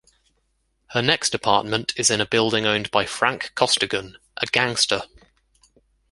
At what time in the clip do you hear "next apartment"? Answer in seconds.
1.03-1.93